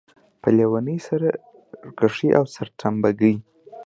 [0.41, 3.35] په لېونۍ سرکښۍ او سرتمبه ګۍ.